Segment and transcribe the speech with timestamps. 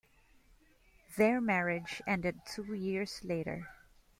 [1.15, 3.67] Their marriage ended two years later.